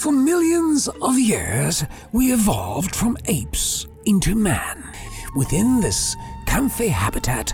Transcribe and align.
For 0.00 0.12
millions 0.12 0.88
of 1.02 1.18
years, 1.18 1.84
we 2.10 2.32
evolved 2.32 2.96
from 2.96 3.18
apes 3.26 3.86
into 4.06 4.34
man. 4.34 4.90
Within 5.36 5.82
this 5.82 6.16
comfy 6.46 6.88
habitat, 6.88 7.52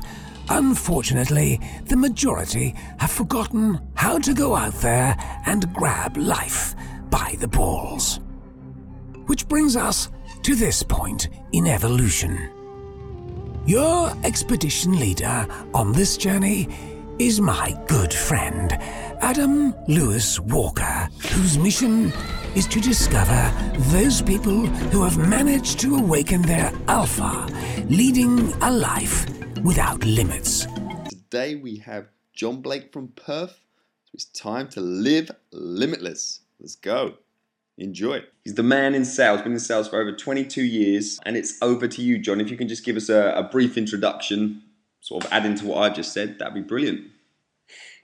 unfortunately, 0.49 1.61
the 1.87 1.97
majority 1.97 2.77
have 3.01 3.11
forgotten 3.11 3.81
how 3.95 4.21
to 4.21 4.33
go 4.33 4.55
out 4.55 4.75
there 4.75 5.17
and 5.47 5.75
grab 5.75 6.17
life 6.17 6.77
by 7.11 7.35
the 7.41 7.49
balls. 7.49 8.21
Which 9.27 9.49
brings 9.49 9.75
us 9.75 10.09
to 10.45 10.55
this 10.55 10.85
point 10.85 11.31
in 11.51 11.67
evolution. 11.67 12.49
Your 13.67 14.13
expedition 14.23 15.01
leader 15.01 15.49
on 15.75 15.91
this 15.91 16.17
journey 16.17 16.69
is 17.19 17.41
my 17.41 17.75
good 17.87 18.13
friend, 18.13 18.73
Adam 19.21 19.75
Lewis 19.89 20.39
Walker, 20.39 21.09
whose 21.33 21.57
mission 21.57 22.13
is 22.55 22.67
to 22.67 22.79
discover 22.79 23.53
those 23.91 24.21
people 24.21 24.67
who 24.91 25.03
have 25.03 25.17
managed 25.17 25.81
to 25.81 25.97
awaken 25.97 26.43
their 26.43 26.71
alpha, 26.89 27.47
leading 27.89 28.53
a 28.63 28.71
life 28.71 29.27
without 29.63 30.05
limits. 30.05 30.67
Today 31.09 31.55
we 31.55 31.79
have 31.79 32.09
John 32.35 32.61
Blake 32.61 32.93
from 32.93 33.09
Perth. 33.09 33.61
So 34.05 34.11
it's 34.13 34.27
time 34.27 34.69
to 34.69 34.81
live 34.81 35.31
limitless. 35.53 36.41
Let's 36.61 36.77
go. 36.77 37.15
Enjoy. 37.79 38.25
He's 38.45 38.55
the 38.55 38.63
man 38.63 38.95
in 38.95 39.05
sales, 39.07 39.41
been 39.41 39.53
in 39.53 39.61
sales 39.61 39.89
for 39.89 40.01
over 40.01 40.13
22 40.13 40.63
years, 40.63 41.19
and 41.25 41.37
it's 41.37 41.57
over 41.63 41.89
to 41.89 42.03
you, 42.03 42.19
John. 42.19 42.41
If 42.41 42.51
you 42.51 42.57
can 42.57 42.69
just 42.69 42.85
give 42.85 42.97
us 42.97 43.09
a, 43.09 43.33
a 43.37 43.43
brief 43.43 43.77
introduction, 43.77 44.63
sort 45.07 45.25
of 45.25 45.33
adding 45.33 45.55
to 45.55 45.67
what 45.67 45.79
I 45.79 45.95
just 45.95 46.13
said, 46.13 46.37
that'd 46.41 46.53
be 46.53 46.61
brilliant. 46.61 47.09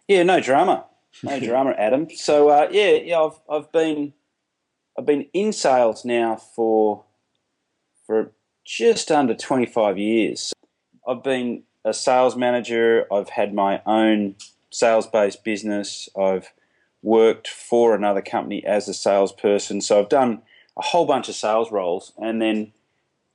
Yeah, 0.07 0.23
no 0.23 0.39
drama, 0.39 0.85
no 1.25 1.41
drama, 1.45 1.75
Adam. 1.77 2.09
So 2.15 2.49
uh, 2.49 2.69
yeah, 2.71 2.93
yeah, 2.93 3.21
I've 3.21 3.41
I've 3.51 3.73
been 3.73 4.13
I've 4.97 5.05
been 5.05 5.27
in 5.33 5.53
sales 5.53 6.05
now 6.05 6.37
for 6.37 7.05
for 8.07 8.31
just 8.65 9.11
under 9.11 9.35
25 9.35 9.99
years. 9.99 10.53
I've 11.09 11.25
been 11.25 11.65
a 11.85 11.93
sales 11.93 12.37
manager. 12.37 13.13
I've 13.13 13.31
had 13.31 13.53
my 13.53 13.83
own 13.85 14.37
sales-based 14.71 15.43
business. 15.43 16.09
I've 16.17 16.53
worked 17.03 17.49
for 17.49 17.97
another 17.97 18.23
company 18.23 18.65
as 18.65 18.89
a 18.89 18.95
salesperson. 18.95 19.81
So 19.81 19.99
I've 19.99 20.09
done 20.09 20.43
a 20.77 20.83
whole 20.83 21.05
bunch 21.05 21.29
of 21.29 21.35
sales 21.35 21.73
roles. 21.73 22.13
And 22.17 22.41
then 22.41 22.73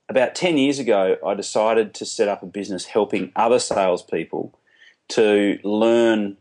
about 0.08 0.34
10 0.34 0.58
years 0.58 0.78
ago, 0.78 1.16
I 1.24 1.34
decided 1.34 1.94
to 1.94 2.04
set 2.04 2.28
up 2.28 2.42
a 2.42 2.46
business 2.46 2.86
helping 2.86 3.32
other 3.36 3.58
salespeople 3.58 4.58
to 5.08 5.58
learn 5.62 6.36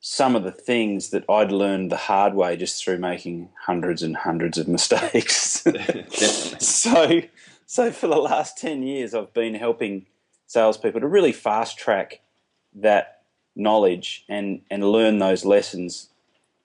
some 0.00 0.34
of 0.34 0.44
the 0.44 0.52
things 0.52 1.10
that 1.10 1.24
I'd 1.28 1.52
learned 1.52 1.92
the 1.92 1.96
hard 1.96 2.34
way 2.34 2.56
just 2.56 2.82
through 2.82 2.98
making 2.98 3.50
hundreds 3.66 4.02
and 4.02 4.16
hundreds 4.16 4.56
of 4.56 4.66
mistakes. 4.66 5.62
so, 6.58 7.20
so 7.66 7.92
for 7.92 8.06
the 8.06 8.16
last 8.16 8.56
10 8.58 8.82
years, 8.82 9.14
I've 9.14 9.34
been 9.34 9.54
helping 9.54 10.06
salespeople 10.46 11.00
to 11.00 11.06
really 11.06 11.32
fast 11.32 11.78
track 11.78 12.20
that 12.74 13.22
knowledge 13.54 14.24
and, 14.28 14.62
and 14.70 14.90
learn 14.90 15.18
those 15.18 15.44
lessons 15.44 16.08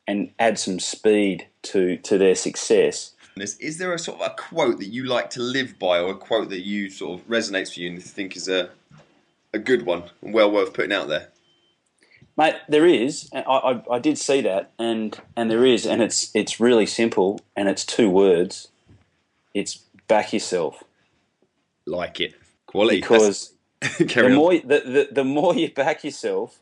and 0.08 0.31
add 0.39 0.59
some 0.59 0.80
speed 0.80 1.48
to 1.64 1.98
to 1.98 2.17
their 2.17 2.36
success. 2.36 3.14
Is 3.38 3.78
there 3.78 3.94
a 3.94 4.00
sort 4.00 4.22
of 4.22 4.28
a 4.31 4.36
quote 4.36 4.80
that 4.80 4.88
you 4.88 5.03
like 5.03 5.30
to 5.31 5.41
live 5.41 5.78
by, 5.78 6.00
or 6.00 6.11
a 6.11 6.17
quote 6.17 6.50
that 6.50 6.61
you 6.61 6.89
sort 6.89 7.19
of 7.19 7.28
resonates 7.28 7.73
for 7.73 7.81
you 7.81 7.89
and 7.89 8.02
think 8.02 8.38
is 8.38 8.47
a 8.47 8.69
a 9.53 9.59
good 9.59 9.86
one 9.86 10.03
and 10.22 10.33
well 10.33 10.52
worth 10.52 10.73
putting 10.73 10.94
out 10.94 11.08
there? 11.08 11.30
Mate, 12.38 12.55
there 12.67 12.86
is. 12.86 13.30
I, 13.33 13.42
I, 13.42 13.95
I 13.95 14.00
did 14.00 14.17
see 14.17 14.42
that, 14.42 14.72
and 14.80 15.19
and 15.36 15.50
there 15.50 15.66
is, 15.66 15.86
and 15.86 16.02
it's 16.02 16.31
it's 16.33 16.59
really 16.59 16.86
simple, 16.86 17.39
and 17.55 17.67
it's 17.67 17.86
two 17.86 18.09
words. 18.09 18.69
It's 19.53 19.75
back 20.08 20.33
yourself. 20.33 20.83
Like 21.86 22.20
it, 22.20 22.36
quality. 22.67 23.02
Because 23.02 23.54
the 23.82 24.30
more 24.33 24.54
the, 24.54 24.61
the, 24.64 25.08
the 25.11 25.23
more 25.23 25.55
you 25.55 25.71
back 25.71 26.04
yourself, 26.04 26.59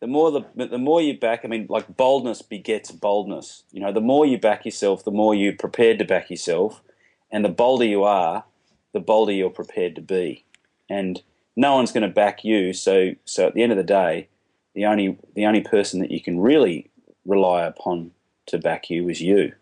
the 0.00 0.06
more 0.06 0.30
the 0.30 0.66
the 0.66 0.78
more 0.78 1.02
you 1.02 1.18
back, 1.18 1.40
I 1.44 1.48
mean, 1.48 1.66
like 1.68 1.96
boldness 1.96 2.42
begets 2.42 2.90
boldness. 2.90 3.64
You 3.70 3.80
know, 3.80 3.92
the 3.92 4.00
more 4.00 4.24
you 4.26 4.38
back 4.38 4.64
yourself, 4.64 5.04
the 5.04 5.10
more 5.10 5.34
you're 5.34 5.52
prepared 5.52 5.98
to 5.98 6.04
back 6.04 6.30
yourself, 6.30 6.82
and 7.30 7.44
the 7.44 7.50
bolder 7.50 7.84
you 7.84 8.04
are, 8.04 8.44
the 8.92 9.00
bolder 9.00 9.32
you're 9.32 9.50
prepared 9.50 9.94
to 9.96 10.02
be. 10.02 10.44
And 10.88 11.22
no 11.54 11.74
one's 11.74 11.92
going 11.92 12.02
to 12.02 12.08
back 12.08 12.44
you. 12.44 12.72
So, 12.72 13.12
so 13.24 13.46
at 13.46 13.54
the 13.54 13.62
end 13.62 13.72
of 13.72 13.78
the 13.78 13.84
day, 13.84 14.28
the 14.74 14.86
only 14.86 15.18
the 15.34 15.46
only 15.46 15.60
person 15.60 16.00
that 16.00 16.10
you 16.10 16.20
can 16.20 16.40
really 16.40 16.90
rely 17.26 17.64
upon 17.64 18.12
to 18.46 18.58
back 18.58 18.88
you 18.88 19.08
is 19.08 19.20
you. 19.20 19.52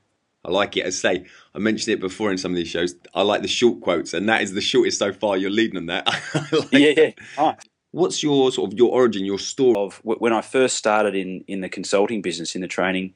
I 0.44 0.50
like 0.50 0.76
it. 0.76 0.87
I 0.87 0.91
say, 0.91 1.26
I 1.55 1.59
mentioned 1.59 1.93
it 1.93 2.00
before 2.00 2.31
in 2.31 2.38
some 2.38 2.53
of 2.53 2.56
these 2.56 2.69
shows. 2.69 2.94
I 3.12 3.22
like 3.22 3.43
the 3.43 3.49
short 3.49 3.81
quotes, 3.81 4.15
and 4.15 4.28
that 4.28 4.41
is 4.43 4.53
the 4.53 4.60
shortest 4.60 4.99
so 4.99 5.12
far. 5.12 5.37
You're 5.37 5.50
leading 5.50 5.76
on 5.76 5.87
that. 5.87 6.06
like 6.53 6.72
yeah, 6.72 6.93
yeah. 6.97 7.10
Right. 7.37 7.59
What's 7.91 8.22
your 8.22 8.53
sort 8.53 8.72
of 8.72 8.78
your 8.78 8.93
origin, 8.93 9.25
your 9.25 9.38
story 9.38 9.75
of 9.76 10.00
when 10.04 10.32
I 10.32 10.43
first 10.43 10.76
started 10.76 11.15
in 11.15 11.44
in 11.49 11.60
the 11.60 11.69
consulting 11.69 12.22
business, 12.22 12.54
in 12.54 12.60
the 12.60 12.69
training 12.69 13.15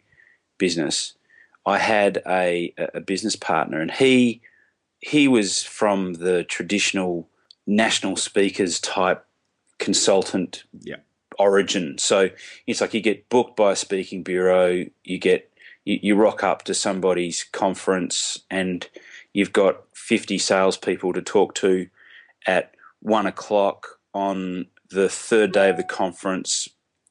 business? 0.59 1.15
I 1.67 1.79
had 1.79 2.23
a 2.27 2.75
a 2.79 3.01
business 3.01 3.37
partner, 3.37 3.81
and 3.81 3.91
he 3.91 4.41
he 5.01 5.29
was 5.29 5.63
from 5.63 6.15
the 6.15 6.45
traditional 6.45 7.29
national 7.67 8.17
speakers 8.17 8.81
type 8.81 9.25
consultant 9.79 10.65
yeah. 10.81 10.97
origin. 11.39 11.99
So 11.99 12.31
it's 12.67 12.81
like 12.81 12.95
you 12.95 13.01
get 13.01 13.29
booked 13.29 13.57
by 13.57 13.73
a 13.73 13.77
speaking 13.77 14.23
bureau, 14.23 14.85
you 15.05 15.19
get 15.19 15.51
you, 15.85 15.99
you 16.03 16.15
rock 16.17 16.43
up 16.43 16.63
to 16.65 16.75
somebody's 16.75 17.45
conference, 17.45 18.41
and 18.51 18.89
you've 19.33 19.53
got 19.53 19.83
fifty 19.93 20.39
salespeople 20.39 21.13
to 21.13 21.23
talk 21.23 21.55
to 21.57 21.89
at 22.47 22.75
one 23.01 23.27
o'clock 23.27 23.99
on 24.15 24.67
the 24.91 25.09
third 25.09 25.53
day 25.53 25.71
of 25.71 25.77
the 25.77 25.85
conference 25.85 26.69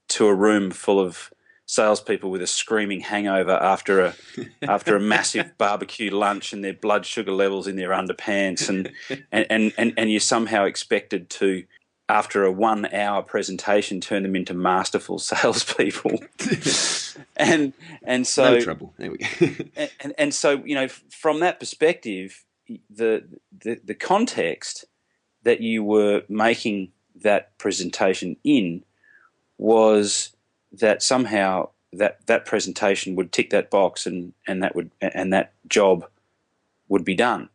to 0.09 0.27
a 0.27 0.33
room 0.33 0.71
full 0.71 0.99
of 0.99 1.31
salespeople 1.65 2.29
with 2.29 2.41
a 2.41 2.47
screaming 2.47 2.99
hangover 2.99 3.53
after 3.53 4.01
a 4.01 4.15
after 4.61 4.95
a 4.95 4.99
massive 4.99 5.57
barbecue 5.57 6.11
lunch 6.11 6.51
and 6.51 6.63
their 6.63 6.73
blood 6.73 7.05
sugar 7.05 7.31
levels 7.31 7.65
in 7.65 7.77
their 7.77 7.89
underpants 7.89 8.67
and 8.67 8.91
and, 9.31 9.45
and, 9.49 9.73
and, 9.77 9.93
and 9.97 10.11
you're 10.11 10.19
somehow 10.19 10.65
expected 10.65 11.29
to 11.29 11.63
after 12.11 12.43
a 12.43 12.51
one 12.51 12.93
hour 12.93 13.21
presentation 13.21 14.01
turn 14.01 14.23
them 14.23 14.35
into 14.35 14.53
masterful 14.53 15.17
salespeople. 15.31 16.19
And 17.35 17.73
and 18.03 18.25
so 18.25 18.53
no 18.53 18.61
trouble. 18.61 18.93
There 18.97 19.11
we 19.11 19.17
go 19.17 19.27
and, 19.75 19.91
and, 19.99 20.13
and 20.17 20.33
so 20.33 20.63
you 20.63 20.75
know 20.75 20.87
from 20.87 21.41
that 21.41 21.59
perspective 21.59 22.45
the, 22.89 23.25
the 23.51 23.81
the 23.83 23.93
context 23.93 24.85
that 25.43 25.61
you 25.61 25.83
were 25.83 26.23
making 26.29 26.91
that 27.15 27.57
presentation 27.57 28.37
in 28.43 28.83
was 29.57 30.35
that 30.71 31.03
somehow 31.03 31.69
that 31.93 32.25
that 32.27 32.45
presentation 32.45 33.15
would 33.15 33.31
tick 33.31 33.49
that 33.49 33.69
box 33.69 34.05
and 34.05 34.33
and 34.47 34.63
that 34.63 34.75
would 34.75 34.91
and 35.01 35.33
that 35.33 35.53
job 35.67 36.05
would 36.87 37.05
be 37.05 37.15
done. 37.15 37.49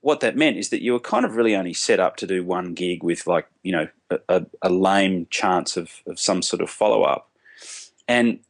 What 0.00 0.20
that 0.20 0.36
meant 0.36 0.56
is 0.56 0.70
that 0.70 0.82
you 0.82 0.92
were 0.92 1.00
kind 1.00 1.24
of 1.24 1.36
really 1.36 1.54
only 1.54 1.74
set 1.74 2.00
up 2.00 2.16
to 2.16 2.26
do 2.26 2.44
one 2.44 2.74
gig 2.74 3.02
with 3.02 3.26
like 3.26 3.46
you 3.62 3.72
know 3.72 3.88
a, 4.28 4.46
a 4.62 4.70
lame 4.70 5.26
chance 5.30 5.76
of, 5.76 6.02
of 6.06 6.18
some 6.18 6.42
sort 6.42 6.62
of 6.62 6.70
follow 6.70 7.02
up. 7.02 7.30
And 8.08 8.40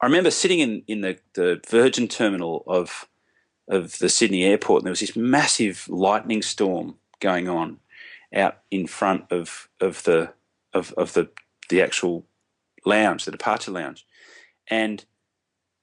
I 0.00 0.06
remember 0.06 0.30
sitting 0.30 0.60
in, 0.60 0.82
in 0.86 1.00
the, 1.02 1.18
the 1.34 1.60
Virgin 1.68 2.08
terminal 2.08 2.64
of 2.66 3.08
of 3.68 3.98
the 3.98 4.08
Sydney 4.08 4.44
airport 4.44 4.80
and 4.80 4.86
there 4.86 4.92
was 4.92 5.00
this 5.00 5.14
massive 5.14 5.86
lightning 5.88 6.42
storm 6.42 6.96
going 7.20 7.48
on 7.48 7.78
out 8.34 8.58
in 8.70 8.86
front 8.86 9.30
of 9.30 9.68
of 9.80 10.02
the 10.04 10.32
of, 10.72 10.92
of 10.96 11.14
the 11.14 11.30
the 11.68 11.82
actual 11.82 12.26
lounge, 12.84 13.24
the 13.24 13.30
departure 13.30 13.70
lounge, 13.70 14.06
and 14.68 15.04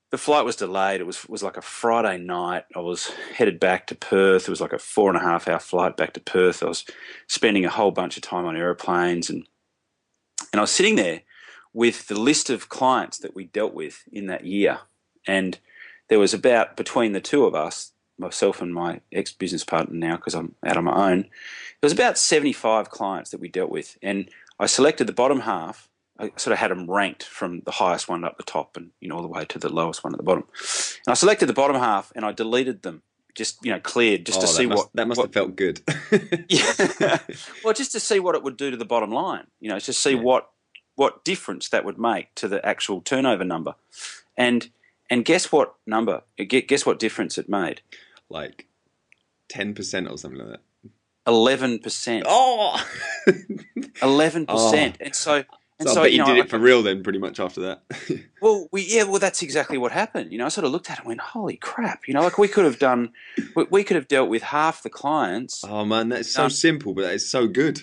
the 0.09 0.17
flight 0.17 0.45
was 0.45 0.55
delayed. 0.55 1.01
It 1.01 1.07
was 1.07 1.27
was 1.27 1.43
like 1.43 1.57
a 1.57 1.61
Friday 1.61 2.17
night. 2.17 2.65
I 2.75 2.79
was 2.79 3.11
headed 3.35 3.59
back 3.59 3.87
to 3.87 3.95
Perth. 3.95 4.43
It 4.43 4.51
was 4.51 4.61
like 4.61 4.73
a 4.73 4.79
four 4.79 5.09
and 5.09 5.17
a 5.17 5.23
half 5.23 5.47
hour 5.47 5.59
flight 5.59 5.97
back 5.97 6.13
to 6.13 6.21
Perth. 6.21 6.63
I 6.63 6.67
was 6.67 6.85
spending 7.27 7.65
a 7.65 7.69
whole 7.69 7.91
bunch 7.91 8.17
of 8.17 8.23
time 8.23 8.45
on 8.45 8.55
aeroplanes 8.55 9.29
and 9.29 9.47
and 10.53 10.59
I 10.59 10.63
was 10.63 10.71
sitting 10.71 10.95
there 10.95 11.21
with 11.73 12.07
the 12.07 12.19
list 12.19 12.49
of 12.49 12.69
clients 12.69 13.17
that 13.19 13.35
we 13.35 13.45
dealt 13.45 13.73
with 13.73 14.03
in 14.11 14.27
that 14.27 14.45
year, 14.45 14.79
and 15.27 15.59
there 16.07 16.19
was 16.19 16.33
about 16.33 16.77
between 16.77 17.11
the 17.11 17.21
two 17.21 17.45
of 17.45 17.53
us, 17.53 17.91
myself 18.17 18.61
and 18.61 18.73
my 18.73 19.01
ex 19.11 19.31
business 19.31 19.63
partner 19.63 19.95
now 19.95 20.15
because 20.15 20.33
I'm 20.33 20.55
out 20.65 20.77
on 20.77 20.85
my 20.85 21.11
own 21.11 21.29
there 21.79 21.87
was 21.87 21.93
about 21.93 22.17
75 22.17 22.89
clients 22.89 23.29
that 23.31 23.39
we 23.39 23.47
dealt 23.47 23.69
with, 23.69 23.97
and 24.01 24.29
I 24.59 24.65
selected 24.65 25.05
the 25.05 25.13
bottom 25.13 25.41
half. 25.41 25.89
I 26.19 26.31
sort 26.35 26.53
of 26.53 26.57
had 26.57 26.71
them 26.71 26.89
ranked 26.89 27.23
from 27.23 27.61
the 27.61 27.71
highest 27.71 28.09
one 28.09 28.23
up 28.23 28.37
the 28.37 28.43
top 28.43 28.75
and 28.75 28.89
you 28.99 29.07
know 29.07 29.17
all 29.17 29.21
the 29.21 29.27
way 29.27 29.45
to 29.45 29.59
the 29.59 29.69
lowest 29.69 30.03
one 30.03 30.13
at 30.13 30.17
the 30.17 30.23
bottom. 30.23 30.45
And 31.05 31.11
I 31.11 31.13
selected 31.13 31.45
the 31.45 31.53
bottom 31.53 31.75
half 31.75 32.11
and 32.15 32.25
I 32.25 32.31
deleted 32.31 32.81
them, 32.81 33.03
just 33.35 33.63
you 33.63 33.71
know 33.71 33.79
cleared, 33.79 34.25
just 34.25 34.39
oh, 34.39 34.41
to 34.41 34.47
see 34.47 34.65
must, 34.65 34.77
what 34.77 34.89
that 34.95 35.07
must 35.07 35.19
what, 35.19 35.27
have 35.27 35.33
felt 35.33 35.55
good. 35.55 35.81
yeah, 36.49 37.19
well, 37.63 37.75
just 37.75 37.91
to 37.91 37.99
see 37.99 38.19
what 38.19 38.33
it 38.33 38.41
would 38.41 38.57
do 38.57 38.71
to 38.71 38.77
the 38.77 38.85
bottom 38.85 39.11
line. 39.11 39.45
You 39.59 39.69
know, 39.69 39.79
to 39.79 39.93
see 39.93 40.13
yeah. 40.13 40.21
what 40.21 40.49
what 40.95 41.23
difference 41.23 41.69
that 41.69 41.85
would 41.85 41.99
make 41.99 42.33
to 42.35 42.47
the 42.47 42.65
actual 42.65 43.01
turnover 43.01 43.43
number, 43.43 43.75
and 44.35 44.71
and 45.11 45.23
guess 45.23 45.51
what 45.51 45.75
number? 45.85 46.23
Guess 46.47 46.87
what 46.87 46.97
difference 46.97 47.37
it 47.37 47.47
made? 47.47 47.81
Like 48.29 48.67
ten 49.49 49.73
percent 49.73 50.09
or 50.09 50.17
something 50.17 50.39
like 50.39 50.49
that. 50.49 50.91
Eleven 51.25 51.79
percent. 51.79 52.25
Oh, 52.27 52.83
Eleven 54.01 54.45
percent. 54.45 54.97
Oh. 54.99 55.05
And 55.05 55.15
so, 55.15 55.43
and 55.79 55.87
so, 55.87 55.95
so, 55.95 56.01
I 56.01 56.05
bet 56.05 56.13
you, 56.13 56.17
know, 56.19 56.25
did 56.25 56.37
it 56.37 56.49
for 56.49 56.57
real 56.57 56.81
then, 56.81 57.03
pretty 57.03 57.19
much 57.19 57.39
after 57.39 57.61
that. 57.61 57.83
Well, 58.39 58.67
we 58.71 58.85
yeah, 58.87 59.01
well, 59.01 59.17
that's 59.17 59.41
exactly 59.41 59.79
what 59.79 59.91
happened. 59.91 60.31
You 60.31 60.37
know, 60.37 60.45
I 60.45 60.49
sort 60.49 60.65
of 60.65 60.71
looked 60.71 60.91
at 60.91 60.97
it 60.97 60.99
and 60.99 61.07
went, 61.07 61.21
"Holy 61.21 61.57
crap!" 61.57 62.07
You 62.07 62.13
know, 62.13 62.21
like 62.21 62.37
we 62.37 62.47
could 62.47 62.65
have 62.65 62.77
done, 62.77 63.13
we, 63.55 63.65
we 63.71 63.83
could 63.83 63.95
have 63.95 64.07
dealt 64.07 64.29
with 64.29 64.43
half 64.43 64.83
the 64.83 64.91
clients. 64.91 65.63
oh 65.67 65.83
man, 65.83 66.09
that's 66.09 66.31
so 66.31 66.47
simple, 66.47 66.93
but 66.93 67.01
that 67.01 67.15
is 67.15 67.27
so 67.27 67.47
good. 67.47 67.81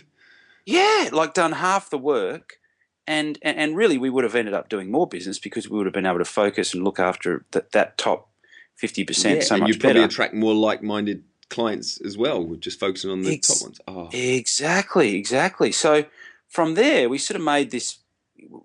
Yeah, 0.65 1.09
like 1.13 1.35
done 1.35 1.51
half 1.51 1.91
the 1.91 1.99
work, 1.99 2.61
and, 3.05 3.37
and 3.43 3.59
and 3.59 3.77
really, 3.77 3.99
we 3.99 4.11
would 4.11 4.23
have 4.23 4.37
ended 4.37 4.55
up 4.55 4.69
doing 4.69 4.93
more 4.93 5.09
business 5.09 5.41
because 5.41 5.69
we 5.69 5.77
would 5.77 5.87
have 5.87 5.93
been 5.93 6.07
able 6.07 6.19
to 6.19 6.25
focus 6.25 6.73
and 6.73 6.85
look 6.85 7.01
after 7.01 7.45
that 7.51 7.73
that 7.73 7.99
top 7.99 8.29
fifty 8.77 9.05
percent 9.05 9.43
so 9.43 9.55
and 9.55 9.63
much 9.63 9.69
you'd 9.69 9.81
probably 9.81 10.01
better. 10.01 10.07
attract 10.13 10.35
more 10.35 10.55
like-minded 10.55 11.25
clients 11.49 12.01
as 12.01 12.17
well, 12.19 12.45
with 12.45 12.61
just 12.61 12.81
focusing 12.81 13.11
on 13.11 13.23
the 13.23 13.35
Ex- 13.35 13.47
top 13.47 13.63
ones. 13.67 13.81
Oh, 13.87 14.09
Exactly, 14.13 15.17
exactly. 15.17 15.73
So 15.73 16.05
from 16.49 16.75
there, 16.75 17.09
we 17.09 17.19
sort 17.19 17.39
of 17.39 17.45
made 17.45 17.71
this 17.71 17.99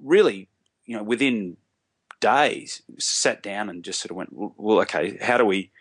really, 0.01 0.49
you 0.85 0.95
know, 0.97 1.03
within 1.03 1.57
days, 2.19 2.81
sat 2.97 3.41
down 3.43 3.69
and 3.69 3.83
just 3.83 4.01
sort 4.01 4.11
of 4.11 4.17
went, 4.17 4.29
well, 4.33 4.79
okay, 4.81 5.17
how 5.21 5.37
do 5.37 5.45
we, 5.45 5.71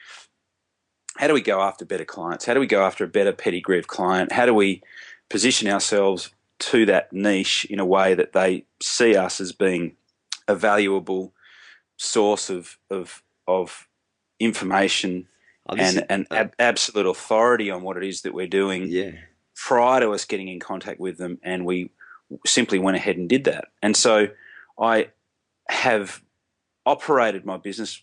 how 1.16 1.26
do 1.26 1.34
we 1.34 1.40
go 1.40 1.60
after 1.60 1.84
better 1.84 2.04
clients? 2.04 2.44
How 2.44 2.54
do 2.54 2.60
we 2.60 2.66
go 2.66 2.84
after 2.84 3.04
a 3.04 3.08
better 3.08 3.32
pedigree 3.32 3.78
of 3.78 3.88
client? 3.88 4.32
How 4.32 4.46
do 4.46 4.54
we 4.54 4.82
position 5.28 5.68
ourselves 5.68 6.30
to 6.60 6.86
that 6.86 7.12
niche 7.12 7.64
in 7.70 7.78
a 7.78 7.86
way 7.86 8.14
that 8.14 8.32
they 8.32 8.64
see 8.82 9.16
us 9.16 9.40
as 9.40 9.52
being 9.52 9.96
a 10.46 10.54
valuable 10.54 11.32
source 11.96 12.48
of 12.50 12.78
of 12.90 13.22
of 13.46 13.87
information 14.40 15.26
oh, 15.68 15.74
and 15.76 15.96
is- 15.98 16.02
an 16.08 16.26
uh, 16.30 16.34
ab- 16.34 16.54
absolute 16.58 17.06
authority 17.06 17.70
on 17.70 17.82
what 17.82 17.96
it 17.96 18.04
is 18.04 18.22
that 18.22 18.34
we're 18.34 18.46
doing 18.46 18.86
yeah, 18.88 19.12
prior 19.54 20.00
to 20.00 20.10
us 20.10 20.24
getting 20.24 20.48
in 20.48 20.60
contact 20.60 21.00
with 21.00 21.18
them, 21.18 21.38
and 21.42 21.64
we 21.64 21.90
simply 22.46 22.78
went 22.78 22.96
ahead 22.96 23.16
and 23.16 23.28
did 23.28 23.44
that. 23.44 23.66
And 23.82 23.96
so 23.96 24.28
I 24.78 25.08
have 25.68 26.22
operated 26.86 27.44
my 27.44 27.56
business 27.56 28.02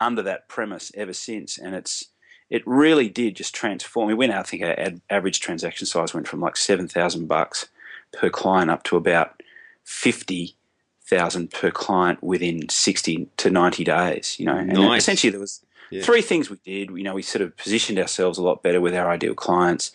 under 0.00 0.22
that 0.22 0.48
premise 0.48 0.92
ever 0.94 1.12
since, 1.12 1.58
and 1.58 1.74
it's 1.74 2.06
it 2.50 2.62
really 2.66 3.08
did 3.08 3.36
just 3.36 3.54
transform. 3.54 4.06
We 4.06 4.14
went 4.14 4.32
out. 4.32 4.40
I 4.40 4.42
think 4.42 4.62
our 4.62 4.78
ad- 4.78 5.00
average 5.10 5.40
transaction 5.40 5.86
size 5.86 6.12
went 6.12 6.28
from 6.28 6.40
like 6.40 6.56
seven 6.56 6.88
thousand 6.88 7.26
bucks 7.26 7.68
per 8.12 8.30
client 8.30 8.70
up 8.70 8.82
to 8.84 8.96
about 8.96 9.42
fifty 9.84 10.56
thousand 11.06 11.50
per 11.50 11.70
client 11.70 12.22
within 12.22 12.68
sixty 12.68 13.28
to 13.36 13.50
ninety 13.50 13.84
days. 13.84 14.38
You 14.38 14.46
know, 14.46 14.56
and 14.56 14.72
Nice. 14.72 15.02
essentially 15.02 15.30
there 15.30 15.40
was 15.40 15.60
Yeah. 15.90 16.02
three 16.02 16.22
things 16.22 16.48
we 16.50 16.58
did. 16.64 16.90
You 16.96 17.02
know, 17.04 17.14
we 17.14 17.22
sort 17.22 17.42
of 17.42 17.56
positioned 17.56 17.98
ourselves 17.98 18.38
a 18.38 18.42
lot 18.42 18.62
better 18.62 18.80
with 18.80 18.94
our 18.94 19.10
ideal 19.10 19.34
clients. 19.34 19.92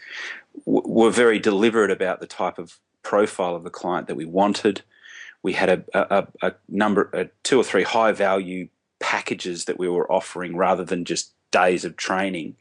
W- 0.65 0.83
were 0.87 1.09
very 1.11 1.39
deliberate 1.39 1.91
about 1.91 2.19
the 2.19 2.27
type 2.27 2.57
of 2.59 2.79
profile 3.03 3.55
of 3.55 3.63
the 3.63 3.69
client 3.69 4.07
that 4.07 4.15
we 4.15 4.25
wanted. 4.25 4.81
We 5.41 5.53
had 5.53 5.69
a, 5.69 5.83
a, 5.93 6.27
a 6.41 6.53
number, 6.67 7.09
a 7.13 7.29
two 7.43 7.59
or 7.59 7.63
three 7.63 7.83
high 7.83 8.11
value 8.11 8.67
packages 8.99 9.65
that 9.65 9.79
we 9.79 9.87
were 9.87 10.11
offering 10.11 10.55
rather 10.57 10.83
than 10.83 11.05
just 11.05 11.33
days 11.51 11.85
of 11.85 11.95
training, 11.95 12.55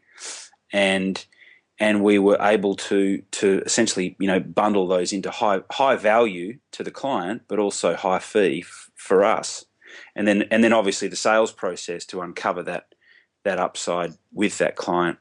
and 0.73 1.25
and 1.81 2.03
we 2.03 2.19
were 2.19 2.39
able 2.41 2.75
to 2.75 3.23
to 3.33 3.63
essentially 3.65 4.17
you 4.19 4.27
know 4.27 4.41
bundle 4.41 4.87
those 4.87 5.13
into 5.13 5.31
high 5.31 5.61
high 5.71 5.97
value 5.97 6.59
to 6.73 6.83
the 6.83 6.91
client, 6.91 7.43
but 7.49 7.59
also 7.59 7.95
high 7.95 8.19
fee 8.19 8.63
f- 8.65 8.91
for 8.95 9.25
us, 9.25 9.67
and 10.17 10.27
then 10.27 10.43
and 10.51 10.65
then 10.65 10.73
obviously 10.73 11.09
the 11.09 11.17
sales 11.17 11.53
process 11.53 12.05
to 12.07 12.21
uncover 12.21 12.63
that 12.63 12.95
that 13.45 13.59
upside 13.59 14.15
with 14.33 14.59
that 14.59 14.77
client 14.77 15.19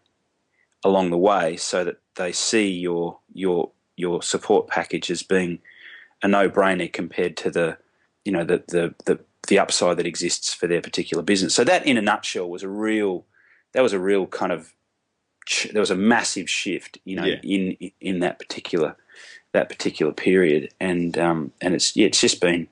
along 0.83 1.09
the 1.11 1.17
way, 1.17 1.57
so 1.57 1.83
that 1.83 1.97
they 2.15 2.31
see 2.31 2.67
your 2.69 3.19
your 3.33 3.71
your 3.95 4.21
support 4.21 4.67
package 4.67 5.11
as 5.11 5.23
being 5.23 5.59
a 6.23 6.27
no 6.27 6.49
brainer 6.49 6.91
compared 6.91 7.37
to 7.37 7.51
the 7.51 7.77
you 8.25 8.31
know 8.31 8.43
the, 8.43 8.63
the 8.67 8.95
the 9.05 9.19
the 9.47 9.59
upside 9.59 9.97
that 9.97 10.07
exists 10.07 10.53
for 10.53 10.67
their 10.67 10.81
particular 10.81 11.23
business. 11.23 11.55
So 11.55 11.63
that, 11.63 11.85
in 11.85 11.97
a 11.97 12.01
nutshell, 12.01 12.49
was 12.49 12.63
a 12.63 12.69
real 12.69 13.25
that 13.73 13.81
was 13.81 13.93
a 13.93 13.99
real 13.99 14.25
kind 14.27 14.51
of 14.51 14.73
there 15.71 15.81
was 15.81 15.91
a 15.91 15.95
massive 15.95 16.49
shift, 16.49 16.97
you 17.05 17.15
know, 17.15 17.25
Yeah. 17.25 17.39
in 17.43 17.91
in 18.01 18.19
that 18.19 18.39
particular 18.39 18.95
that 19.53 19.69
particular 19.69 20.11
period, 20.13 20.73
and 20.79 21.17
um, 21.17 21.51
and 21.61 21.73
it's 21.73 21.95
yeah, 21.95 22.07
it's 22.07 22.21
just 22.21 22.41
been 22.41 22.67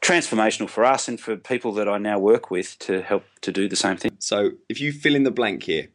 transformational 0.00 0.68
for 0.68 0.84
us 0.84 1.08
and 1.08 1.20
for 1.20 1.36
people 1.36 1.72
that 1.72 1.88
I 1.88 1.98
now 1.98 2.18
work 2.18 2.50
with 2.50 2.78
to 2.80 3.02
help 3.02 3.24
to 3.42 3.52
do 3.52 3.68
the 3.68 3.76
same 3.76 3.96
thing. 3.96 4.16
So 4.18 4.52
if 4.68 4.80
you 4.80 4.92
fill 4.92 5.14
in 5.14 5.24
the 5.24 5.30
blank 5.30 5.64
here, 5.64 5.88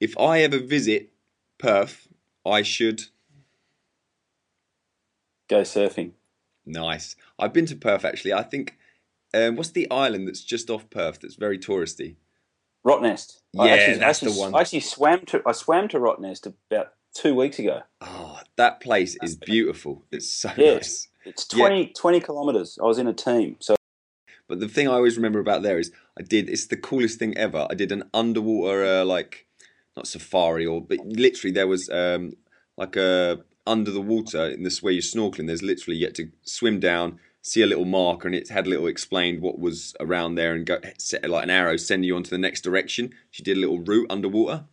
if 0.00 0.18
I 0.18 0.40
ever 0.40 0.58
visit 0.58 1.10
Perth, 1.58 2.08
I 2.44 2.62
should. 2.62 3.04
Go 5.48 5.62
surfing. 5.62 6.12
Nice. 6.64 7.14
I've 7.38 7.52
been 7.52 7.66
to 7.66 7.76
Perth 7.76 8.04
actually. 8.04 8.32
I 8.32 8.42
think. 8.42 8.76
Um, 9.34 9.56
what's 9.56 9.70
the 9.70 9.90
island 9.90 10.26
that's 10.26 10.42
just 10.42 10.70
off 10.70 10.88
Perth 10.88 11.20
that's 11.20 11.34
very 11.34 11.58
touristy? 11.58 12.14
Rottnest. 12.86 13.40
I 13.58 13.66
Yeah, 13.66 13.74
actually, 13.74 13.98
that's 13.98 14.20
the 14.20 14.32
one. 14.32 14.54
I 14.54 14.60
actually 14.60 14.80
swam 14.80 15.26
to 15.26 15.42
I 15.44 15.52
swam 15.52 15.88
to 15.88 15.98
Rottnest 15.98 16.46
about 16.70 16.92
two 17.14 17.34
weeks 17.34 17.58
ago. 17.58 17.80
Oh, 18.00 18.38
that 18.56 18.80
place 18.80 19.16
is 19.22 19.36
beautiful. 19.36 20.04
It's 20.12 20.30
so 20.30 20.50
Yeah. 20.56 20.74
nice. 20.74 21.08
It's 21.24 21.46
Yeah. 21.52 21.66
20, 21.66 21.86
20 21.88 22.20
kilometres. 22.20 22.78
I 22.80 22.86
was 22.86 22.98
in 22.98 23.08
a 23.08 23.12
team, 23.12 23.56
so 23.58 23.74
But 24.48 24.60
the 24.60 24.68
thing 24.68 24.86
I 24.86 24.92
always 24.92 25.16
remember 25.16 25.40
about 25.40 25.62
there 25.62 25.78
is 25.80 25.90
I 26.16 26.22
did. 26.22 26.48
It's 26.48 26.66
the 26.66 26.76
coolest 26.76 27.18
thing 27.18 27.36
ever. 27.36 27.66
I 27.68 27.74
did 27.74 27.90
an 27.90 28.04
underwater 28.14 28.84
uh, 28.84 29.04
like 29.04 29.46
not 29.96 30.06
safari 30.06 30.64
or 30.64 30.80
but 30.80 30.98
literally 31.04 31.52
there 31.52 31.66
was 31.66 31.88
um, 31.90 32.34
like 32.76 32.94
a 32.94 33.40
under 33.66 33.90
the 33.90 34.00
water 34.00 34.48
in 34.50 34.62
this 34.62 34.80
where 34.82 34.92
you're 34.92 35.02
snorkeling. 35.02 35.48
There's 35.48 35.64
literally 35.64 35.96
you 35.98 36.06
had 36.06 36.14
to 36.16 36.30
swim 36.42 36.78
down, 36.78 37.18
see 37.46 37.62
a 37.62 37.66
little 37.66 37.84
marker, 37.84 38.28
and 38.28 38.34
it 38.34 38.48
had 38.50 38.66
a 38.66 38.70
little 38.70 38.88
explained 38.88 39.40
what 39.40 39.58
was 39.58 39.94
around 40.00 40.34
there 40.34 40.54
and 40.54 40.66
go 40.66 40.78
set 40.98 41.28
like 41.30 41.44
an 41.44 41.50
arrow 41.50 41.76
sending 41.76 42.08
you 42.08 42.16
onto 42.16 42.30
the 42.30 42.38
next 42.38 42.62
direction. 42.62 43.14
She 43.30 43.42
did 43.44 43.56
a 43.56 43.60
little 43.60 43.80
route 43.80 44.08
underwater. 44.10 44.64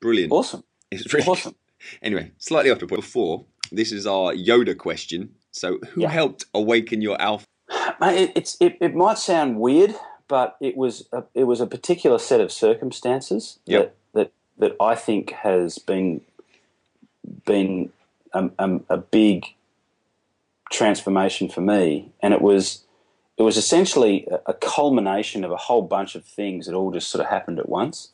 Brilliant. 0.00 0.32
awesome, 0.32 0.64
It's 0.90 1.12
really 1.12 1.26
awesome. 1.26 1.54
Anyway, 2.02 2.32
slightly 2.38 2.70
off 2.70 2.78
the 2.78 2.86
point 2.86 3.02
before. 3.02 3.44
This 3.70 3.92
is 3.92 4.06
our 4.06 4.32
Yoda 4.34 4.76
question. 4.76 5.34
So, 5.52 5.78
who 5.90 6.02
Yeah. 6.02 6.08
helped 6.08 6.46
awaken 6.54 7.02
your 7.02 7.20
alpha? 7.20 7.46
Mate, 8.00 8.22
it, 8.22 8.32
it's 8.36 8.56
it, 8.60 8.78
it 8.80 8.94
might 8.94 9.18
sound 9.18 9.60
weird, 9.60 9.94
but 10.28 10.56
it 10.60 10.76
was 10.78 11.06
a, 11.12 11.24
it 11.34 11.44
was 11.44 11.60
a 11.60 11.66
particular 11.66 12.18
set 12.18 12.40
of 12.40 12.50
circumstances 12.52 13.58
Yep. 13.66 13.96
that, 14.14 14.20
that 14.20 14.32
that 14.70 14.76
I 14.80 14.94
think 14.94 15.32
has 15.32 15.78
been 15.78 16.22
been 17.44 17.92
a, 18.32 18.50
a, 18.58 18.80
a 18.90 18.96
big 18.98 19.46
transformation 20.70 21.48
for 21.48 21.60
me, 21.60 22.12
and 22.22 22.34
it 22.34 22.40
was 22.40 22.84
it 23.36 23.42
was 23.42 23.56
essentially 23.56 24.26
a, 24.30 24.50
a 24.50 24.54
culmination 24.54 25.44
of 25.44 25.50
a 25.50 25.56
whole 25.56 25.82
bunch 25.82 26.14
of 26.14 26.24
things 26.24 26.66
that 26.66 26.74
all 26.74 26.92
just 26.92 27.10
sort 27.10 27.24
of 27.24 27.30
happened 27.30 27.58
at 27.58 27.68
once. 27.68 28.10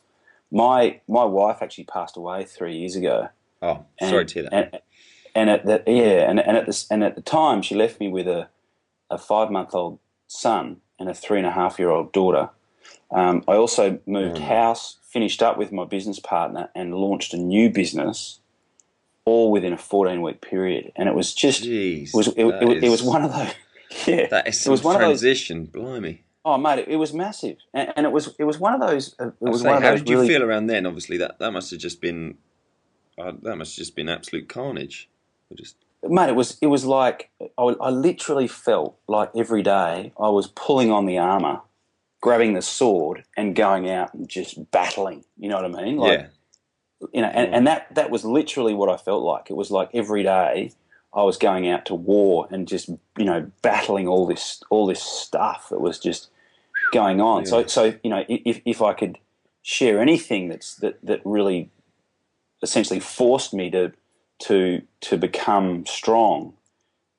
My 0.51 0.99
my 1.07 1.23
wife 1.23 1.57
actually 1.61 1.85
passed 1.85 2.17
away 2.17 2.43
three 2.43 2.77
years 2.77 2.95
ago, 2.95 3.29
Oh, 3.61 3.85
and, 3.99 4.09
sorry 4.09 4.25
to 4.25 4.33
hear 4.33 4.43
that. 4.43 4.53
And, 4.53 4.81
and 5.33 5.49
at 5.49 5.65
that, 5.65 5.87
yeah, 5.87 6.29
and, 6.29 6.39
and 6.39 6.57
at 6.57 6.65
this, 6.65 6.89
and 6.91 7.03
at 7.03 7.15
the 7.15 7.21
time, 7.21 7.61
she 7.61 7.73
left 7.75 7.99
me 8.01 8.09
with 8.09 8.27
a, 8.27 8.49
a 9.09 9.17
five 9.17 9.49
month 9.49 9.73
old 9.73 9.99
son 10.27 10.81
and 10.99 11.07
a 11.09 11.13
three 11.13 11.37
and 11.37 11.47
a 11.47 11.51
half 11.51 11.79
year 11.79 11.89
old 11.89 12.11
daughter. 12.11 12.49
Um, 13.11 13.43
I 13.47 13.53
also 13.55 13.99
moved 14.05 14.37
Mm. 14.37 14.47
house, 14.47 14.97
finished 15.03 15.41
up 15.41 15.57
with 15.57 15.71
my 15.71 15.85
business 15.85 16.19
partner, 16.19 16.69
and 16.75 16.95
launched 16.95 17.33
a 17.33 17.37
new 17.37 17.69
business, 17.69 18.40
all 19.31 19.51
within 19.51 19.73
a 19.73 19.77
fourteen 19.77 20.21
week 20.21 20.41
period. 20.41 20.91
And 20.95 21.07
it 21.09 21.15
was 21.15 21.33
just, 21.33 21.63
Jeez, 21.63 22.09
it 22.09 22.13
was, 22.15 22.27
it, 22.27 22.37
it, 22.37 22.43
was- 22.45 22.83
it 22.83 22.89
was 22.89 23.01
is- 23.01 23.07
one 23.07 23.23
of 23.23 23.31
those. 23.33 23.53
Yeah, 24.07 24.27
That 24.29 24.47
is 24.47 24.65
it 24.65 24.69
was 24.69 24.83
one 24.83 24.95
of 24.95 25.01
those. 25.01 25.19
transition. 25.19 25.65
Blimey. 25.65 26.23
Oh, 26.45 26.57
mate, 26.57 26.85
it, 26.87 26.95
was 26.95 27.13
massive, 27.13 27.57
and, 27.73 27.91
and 27.97 28.05
it 28.05 28.11
was 28.11 28.33
it 28.39 28.45
was 28.45 28.57
one 28.57 28.73
of 28.73 28.79
those. 28.87 29.15
uh, 29.19 29.27
It 29.27 29.33
was 29.41 29.51
was 29.51 29.61
saying, 29.61 29.73
one 29.73 29.77
of 29.77 29.83
how 29.83 29.89
those 29.91 29.99
did 29.99 30.09
you 30.09 30.15
really, 30.15 30.27
feel 30.29 30.43
around 30.43 30.67
then? 30.67 30.85
Obviously, 30.85 31.17
that, 31.17 31.37
that 31.39 31.51
must 31.51 31.69
have 31.71 31.79
just 31.81 31.99
been 32.01 32.37
uh, 33.19 33.33
that 33.43 33.57
must 33.57 33.73
have 33.75 33.81
just 33.83 33.95
been 33.95 34.07
absolute 34.09 34.47
carnage. 34.47 35.09
I 35.51 35.55
Just 35.55 35.75
mate, 36.07 36.29
it 36.29 36.35
was 36.35 36.57
it 36.61 36.67
was 36.67 36.85
like 36.85 37.29
I, 37.41 37.63
I 37.79 37.89
literally 37.89 38.47
felt 38.47 38.97
like 39.07 39.29
every 39.35 39.61
day 39.61 40.13
I 40.17 40.29
was 40.29 40.47
pulling 40.47 40.89
on 40.89 41.05
the 41.05 41.17
armor, 41.17 41.59
grabbing 42.21 42.53
the 42.53 42.61
sword, 42.61 43.23
and 43.35 43.55
going 43.55 43.89
out 43.89 44.13
and 44.13 44.27
just 44.29 44.71
battling. 44.71 45.25
You 45.37 45.49
know 45.49 45.61
what 45.61 45.65
I 45.79 45.83
mean? 45.83 45.97
Like, 45.97 46.19
yeah, 46.21 46.27
You 47.13 47.21
know, 47.21 47.27
and, 47.27 47.53
and 47.53 47.67
that 47.67 47.93
that 47.95 48.09
was 48.09 48.23
literally 48.23 48.73
what 48.73 48.89
I 48.89 48.97
felt 48.97 49.23
like. 49.23 49.49
It 49.49 49.55
was 49.55 49.71
like 49.71 49.89
every 49.93 50.23
day 50.23 50.71
I 51.13 51.23
was 51.23 51.37
going 51.37 51.67
out 51.67 51.85
to 51.87 51.95
war 51.95 52.47
and 52.51 52.67
just 52.67 52.89
you 52.89 53.25
know 53.25 53.51
battling 53.61 54.07
all 54.07 54.25
this 54.25 54.61
all 54.69 54.85
this 54.85 55.01
stuff 55.01 55.69
that 55.69 55.81
was 55.81 55.99
just 55.99 56.29
going 56.93 57.21
on. 57.21 57.45
So 57.45 57.59
Yeah. 57.59 57.67
so 57.67 57.93
you 58.03 58.09
know 58.09 58.23
if 58.27 58.61
if 58.65 58.81
I 58.81 58.93
could 58.93 59.17
share 59.63 59.99
anything 59.99 60.49
that's 60.49 60.75
that 60.75 60.99
that 61.03 61.21
really 61.23 61.69
essentially 62.63 62.99
forced 62.99 63.53
me 63.53 63.69
to 63.71 63.91
to 64.39 64.81
to 65.01 65.17
become 65.17 65.85
strong 65.85 66.53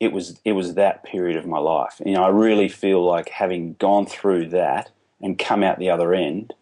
it 0.00 0.12
was 0.12 0.40
it 0.44 0.52
was 0.52 0.74
that 0.74 1.04
period 1.04 1.36
of 1.36 1.46
my 1.46 1.58
life 1.58 2.00
you 2.04 2.12
know 2.12 2.24
i 2.24 2.28
really 2.28 2.68
feel 2.68 3.04
like 3.04 3.28
having 3.28 3.74
gone 3.74 4.04
through 4.04 4.48
that 4.48 4.90
and 5.22 5.38
come 5.38 5.62
out 5.62 5.78
the 5.78 5.88
other 5.88 6.12
end, 6.12 6.52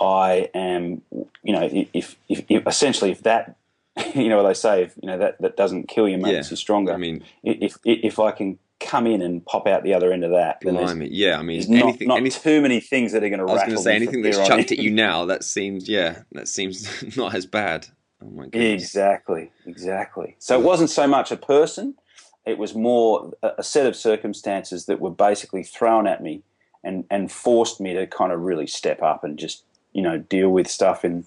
I 0.00 0.48
am, 0.54 1.02
you 1.42 1.52
know, 1.52 1.68
if, 1.70 2.16
if, 2.28 2.44
if 2.48 2.66
essentially 2.66 3.10
if 3.10 3.22
that, 3.24 3.56
you 4.14 4.28
know 4.28 4.42
what 4.42 4.48
they 4.48 4.54
say, 4.54 4.84
if 4.84 4.94
you 5.02 5.06
know 5.06 5.18
that, 5.18 5.40
that 5.40 5.56
doesn't 5.56 5.88
kill 5.88 6.08
you 6.08 6.16
makes 6.16 6.46
Yeah. 6.46 6.50
you 6.50 6.56
stronger. 6.56 6.92
I 6.94 6.96
mean, 6.96 7.22
if 7.42 7.76
if 7.84 8.18
I 8.18 8.30
can 8.30 8.58
come 8.78 9.06
in 9.06 9.20
and 9.20 9.44
pop 9.44 9.66
out 9.66 9.82
the 9.82 9.92
other 9.92 10.10
end 10.12 10.24
of 10.24 10.30
that, 10.30 10.60
blimey, 10.62 11.08
yeah. 11.10 11.38
I 11.38 11.42
mean, 11.42 11.58
there's 11.58 11.68
not, 11.68 11.82
anything, 11.82 12.08
not 12.08 12.16
anything. 12.18 12.42
too 12.42 12.60
many 12.62 12.80
things 12.80 13.12
that 13.12 13.22
are 13.22 13.28
going 13.28 13.40
to 13.40 13.46
I 13.46 13.52
was 13.52 13.62
going 13.62 13.76
to 13.76 13.82
say 13.82 13.94
anything 13.94 14.22
that's 14.22 14.38
chucked 14.38 14.72
in. 14.72 14.78
at 14.78 14.84
you 14.84 14.90
now. 14.90 15.26
That 15.26 15.44
seems, 15.44 15.88
yeah, 15.88 16.22
that 16.32 16.48
seems 16.48 17.04
not 17.16 17.34
as 17.34 17.44
bad. 17.46 17.88
Oh 18.22 18.30
my 18.30 18.44
goodness. 18.44 18.82
Exactly, 18.82 19.50
exactly. 19.66 20.36
So 20.38 20.58
it 20.58 20.64
wasn't 20.64 20.90
so 20.90 21.06
much 21.06 21.30
a 21.30 21.36
person; 21.36 21.94
it 22.46 22.56
was 22.58 22.74
more 22.74 23.32
a, 23.42 23.50
a 23.58 23.62
set 23.62 23.86
of 23.86 23.96
circumstances 23.96 24.86
that 24.86 25.00
were 25.00 25.10
basically 25.10 25.62
thrown 25.62 26.06
at 26.06 26.22
me 26.22 26.42
and 26.84 27.04
and 27.10 27.30
forced 27.30 27.80
me 27.80 27.92
to 27.94 28.06
kind 28.06 28.32
of 28.32 28.40
really 28.40 28.66
step 28.66 29.02
up 29.02 29.24
and 29.24 29.38
just 29.38 29.64
you 29.92 30.02
know 30.02 30.18
deal 30.18 30.50
with 30.50 30.68
stuff 30.68 31.04
in 31.04 31.24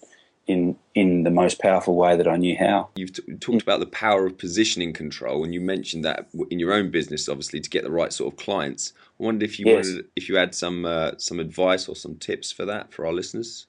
in 0.48 0.78
in 0.96 1.24
the 1.24 1.32
most 1.32 1.60
powerful 1.60 1.96
way 1.96 2.16
that 2.18 2.28
I 2.28 2.38
knew 2.38 2.56
how. 2.58 2.90
You've 2.96 3.14
t- 3.14 3.24
talked 3.40 3.62
about 3.62 3.80
the 3.80 3.86
power 3.88 4.26
of 4.26 4.38
positioning 4.38 4.94
control, 4.94 5.44
and 5.44 5.54
you 5.54 5.62
mentioned 5.62 6.06
that 6.06 6.28
in 6.50 6.60
your 6.60 6.74
own 6.74 6.92
business, 6.92 7.30
obviously, 7.30 7.60
to 7.60 7.70
get 7.70 7.84
the 7.84 7.92
right 7.92 8.12
sort 8.14 8.34
of 8.34 8.40
clients. 8.40 8.94
I 9.20 9.24
wondered 9.24 9.44
if 9.44 9.60
you 9.60 9.68
Yes. 9.68 9.86
wanted, 9.86 10.06
if 10.16 10.30
you 10.30 10.38
had 10.38 10.54
some 10.54 10.86
uh, 10.86 11.12
some 11.18 11.40
advice 11.40 11.88
or 11.88 11.96
some 11.96 12.16
tips 12.16 12.52
for 12.52 12.66
that 12.66 12.94
for 12.94 13.06
our 13.06 13.14
listeners. 13.14 13.68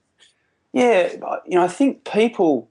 Yeah, 0.72 1.12
you 1.46 1.58
know, 1.58 1.64
I 1.64 1.68
think 1.68 2.04
people, 2.04 2.68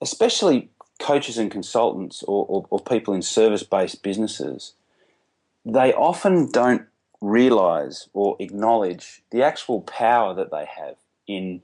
especially 0.00 0.70
coaches 1.00 1.38
and 1.38 1.50
consultants 1.50 2.22
or, 2.24 2.46
or, 2.46 2.66
or 2.70 2.80
people 2.80 3.14
in 3.14 3.22
service 3.22 3.62
based 3.62 4.02
businesses, 4.02 4.74
they 5.64 5.92
often 5.94 6.50
don't 6.50 6.86
realize 7.20 8.08
or 8.14 8.36
acknowledge 8.40 9.22
the 9.30 9.42
actual 9.42 9.82
power 9.82 10.34
that 10.34 10.50
they 10.50 10.66
have 10.66 10.96
in 11.26 11.62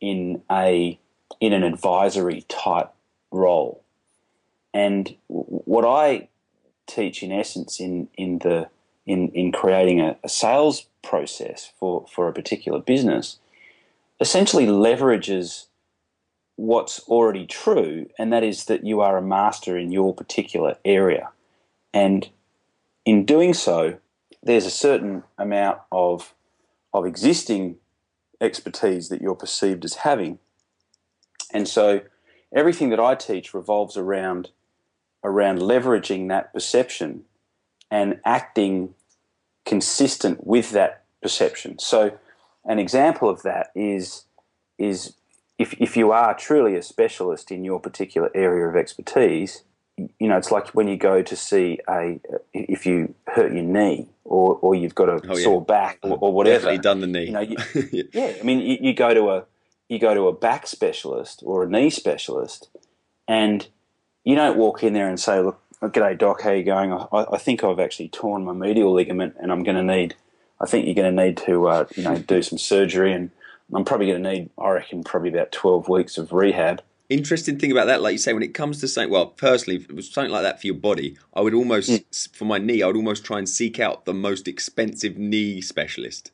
in 0.00 0.42
a 0.50 0.98
in 1.40 1.52
an 1.52 1.62
advisory 1.62 2.44
type 2.48 2.90
role. 3.30 3.82
And 4.74 5.14
what 5.28 5.84
I 5.84 6.28
teach 6.86 7.22
in 7.22 7.32
essence 7.32 7.80
in 7.80 8.08
in 8.16 8.38
the 8.38 8.68
in, 9.06 9.28
in 9.30 9.50
creating 9.52 10.00
a, 10.00 10.16
a 10.22 10.28
sales 10.28 10.86
process 11.02 11.72
for, 11.80 12.04
for 12.12 12.28
a 12.28 12.32
particular 12.32 12.78
business 12.78 13.38
essentially 14.20 14.66
leverages 14.66 15.66
what's 16.56 16.98
already 17.08 17.46
true, 17.46 18.08
and 18.18 18.32
that 18.32 18.42
is 18.42 18.64
that 18.64 18.84
you 18.84 19.00
are 19.00 19.16
a 19.16 19.22
master 19.22 19.78
in 19.78 19.92
your 19.92 20.12
particular 20.12 20.76
area. 20.84 21.30
And 21.94 22.28
in 23.04 23.24
doing 23.24 23.54
so, 23.54 23.98
there's 24.42 24.66
a 24.66 24.70
certain 24.70 25.22
amount 25.38 25.78
of, 25.92 26.34
of 26.92 27.06
existing 27.06 27.76
expertise 28.40 29.08
that 29.08 29.20
you're 29.20 29.34
perceived 29.34 29.84
as 29.84 29.96
having. 29.96 30.38
And 31.52 31.66
so 31.68 32.02
everything 32.54 32.90
that 32.90 33.00
I 33.00 33.14
teach 33.14 33.54
revolves 33.54 33.96
around, 33.96 34.50
around 35.24 35.58
leveraging 35.58 36.28
that 36.28 36.52
perception 36.52 37.24
and 37.90 38.20
acting 38.24 38.94
consistent 39.64 40.46
with 40.46 40.70
that 40.72 41.04
perception. 41.22 41.78
So 41.78 42.18
an 42.64 42.78
example 42.78 43.28
of 43.28 43.42
that 43.42 43.70
is 43.74 44.24
is 44.78 45.14
if 45.58 45.74
if 45.80 45.96
you 45.96 46.12
are 46.12 46.34
truly 46.34 46.76
a 46.76 46.82
specialist 46.82 47.50
in 47.50 47.64
your 47.64 47.80
particular 47.80 48.30
area 48.34 48.68
of 48.68 48.76
expertise, 48.76 49.62
you 50.18 50.28
know 50.28 50.36
it's 50.36 50.50
like 50.50 50.68
when 50.68 50.88
you 50.88 50.96
go 50.96 51.22
to 51.22 51.36
see 51.36 51.78
a 51.88 52.20
if 52.54 52.86
you 52.86 53.14
hurt 53.26 53.52
your 53.52 53.62
knee 53.62 54.06
or 54.24 54.56
or 54.62 54.74
you've 54.74 54.94
got 54.94 55.08
a 55.08 55.20
Oh, 55.28 55.36
yeah. 55.36 55.44
sore 55.44 55.64
back 55.64 55.98
or, 56.02 56.18
or 56.20 56.32
whatever. 56.32 56.56
Definitely 56.56 56.78
done 56.78 57.00
the 57.00 57.06
knee. 57.06 57.26
You 57.26 57.32
know, 57.32 57.40
you- 57.40 58.08
Yeah. 58.12 58.32
I 58.40 58.42
mean, 58.42 58.60
you, 58.60 58.78
you 58.80 58.94
go 58.94 59.12
to 59.14 59.30
a 59.30 59.44
you 59.88 59.98
go 59.98 60.14
to 60.14 60.28
a 60.28 60.32
back 60.32 60.66
specialist 60.66 61.42
or 61.44 61.62
a 61.64 61.68
knee 61.68 61.90
specialist, 61.90 62.68
and 63.26 63.66
you 64.24 64.34
don't 64.34 64.56
walk 64.58 64.82
in 64.82 64.92
there 64.92 65.08
and 65.08 65.18
say, 65.18 65.40
"Look, 65.40 65.60
g'day 65.80 66.18
doc, 66.18 66.42
how 66.42 66.50
you 66.50 66.62
going? 66.64 66.92
I, 66.92 67.06
I 67.12 67.38
think 67.38 67.64
I've 67.64 67.80
actually 67.80 68.08
torn 68.10 68.44
my 68.44 68.52
medial 68.52 68.92
ligament, 68.92 69.36
and 69.40 69.50
I'm 69.50 69.62
going 69.62 69.76
to 69.76 69.82
need. 69.82 70.14
I 70.60 70.66
think 70.66 70.86
you're 70.86 70.94
going 70.94 71.14
to 71.16 71.24
need 71.24 71.36
to, 71.38 71.68
uh, 71.68 71.84
you 71.96 72.02
know, 72.02 72.18
do 72.18 72.42
some 72.42 72.58
surgery, 72.58 73.12
and 73.12 73.30
I'm 73.72 73.84
probably 73.84 74.06
going 74.08 74.22
to 74.24 74.30
need, 74.30 74.50
I 74.58 74.70
reckon, 74.70 75.04
probably 75.04 75.30
about 75.30 75.52
12 75.52 75.88
weeks 75.88 76.18
of 76.18 76.32
rehab." 76.32 76.82
Interesting 77.08 77.58
thing 77.58 77.72
about 77.72 77.86
that, 77.86 78.02
like 78.02 78.12
you 78.12 78.18
say, 78.18 78.34
when 78.34 78.42
it 78.42 78.52
comes 78.52 78.80
to 78.80 78.88
saying, 78.88 79.08
well, 79.08 79.26
personally, 79.26 79.76
if 79.76 79.88
it 79.88 79.96
was 79.96 80.10
something 80.10 80.30
like 80.30 80.42
that 80.42 80.60
for 80.60 80.66
your 80.66 80.76
body, 80.76 81.16
I 81.34 81.40
would 81.40 81.54
almost, 81.54 81.90
mm. 81.90 82.36
for 82.36 82.44
my 82.44 82.58
knee, 82.58 82.82
I 82.82 82.86
would 82.86 82.96
almost 82.96 83.24
try 83.24 83.38
and 83.38 83.48
seek 83.48 83.80
out 83.80 84.04
the 84.04 84.12
most 84.12 84.46
expensive 84.46 85.16
knee 85.16 85.62
specialist 85.62 86.32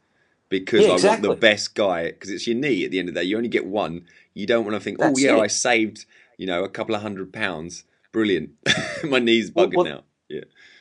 because 0.48 0.82
Yeah, 0.84 0.90
I 0.90 0.94
exactly. 0.94 1.28
want 1.28 1.40
the 1.40 1.46
best 1.46 1.74
guy. 1.74 2.06
Because 2.06 2.30
it's 2.30 2.46
your 2.46 2.56
knee 2.56 2.84
at 2.84 2.90
the 2.90 2.98
end 2.98 3.08
of 3.08 3.14
the 3.14 3.20
day. 3.20 3.26
You 3.26 3.36
only 3.36 3.48
get 3.48 3.66
one. 3.66 4.04
You 4.34 4.46
don't 4.46 4.64
want 4.64 4.74
to 4.74 4.80
think, 4.80 4.98
oh, 5.00 5.04
That's 5.04 5.20
oh, 5.20 5.22
yeah, 5.22 5.36
it. 5.36 5.40
I 5.40 5.46
saved, 5.46 6.06
you 6.38 6.46
know, 6.46 6.64
a 6.64 6.68
couple 6.68 6.94
of 6.96 7.02
hundred 7.02 7.32
pounds. 7.32 7.84
Brilliant. 8.10 8.50
my 9.04 9.20
knee's 9.20 9.52
Well, 9.52 9.68
buggered 9.68 9.76
well- 9.76 9.84
now. 9.84 10.04
Yeah. 10.28 10.40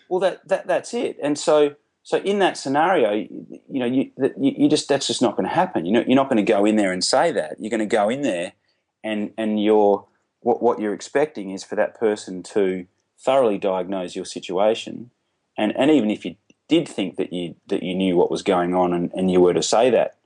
Well, 0.09 0.19
that, 0.21 0.47
that 0.47 0.67
that's 0.67 0.93
it. 0.93 1.17
And 1.23 1.37
so 1.37 1.75
so 2.03 2.17
in 2.17 2.39
that 2.39 2.57
scenario, 2.57 3.13
you, 3.13 3.47
you 3.69 3.79
know, 3.79 3.85
you, 3.85 4.11
you 4.37 4.53
you 4.57 4.69
just 4.69 4.89
that's 4.89 5.07
just 5.07 5.21
not 5.21 5.35
going 5.37 5.47
to 5.47 5.53
happen. 5.55 5.85
You 5.85 5.93
know, 5.93 6.03
you're 6.05 6.15
not 6.15 6.29
going 6.29 6.43
to 6.43 6.51
go 6.51 6.65
in 6.65 6.75
there 6.75 6.91
and 6.91 7.03
say 7.03 7.31
that. 7.31 7.55
You're 7.59 7.69
going 7.69 7.79
to 7.79 7.85
go 7.85 8.09
in 8.09 8.21
there, 8.21 8.53
and 9.03 9.31
and 9.37 9.61
you're 9.63 10.05
what 10.41 10.61
what 10.61 10.79
you're 10.79 10.93
expecting 10.93 11.51
is 11.51 11.63
for 11.63 11.75
that 11.75 11.99
person 11.99 12.43
to 12.43 12.85
thoroughly 13.19 13.57
diagnose 13.57 14.15
your 14.15 14.25
situation, 14.25 15.11
and 15.57 15.75
and 15.77 15.91
even 15.91 16.09
if 16.11 16.25
you 16.25 16.35
did 16.67 16.87
think 16.87 17.17
that 17.17 17.33
you 17.33 17.55
that 17.67 17.83
you 17.83 17.93
knew 17.95 18.15
what 18.15 18.31
was 18.31 18.41
going 18.41 18.73
on, 18.73 18.93
and, 18.93 19.11
and 19.13 19.31
you 19.31 19.39
were 19.41 19.53
to 19.53 19.63
say 19.63 19.89
that 19.89 20.17